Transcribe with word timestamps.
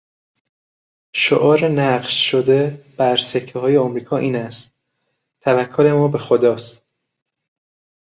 شعار 1.13 1.67
نقش 1.67 2.31
شده 2.31 2.85
بر 2.97 3.17
سکههای 3.17 3.75
امریکا 3.77 4.17
این 4.17 4.35
است: 4.35 4.75
توکل 5.41 5.91
ما 5.93 6.07
به 6.07 6.17
خداست. 6.17 6.87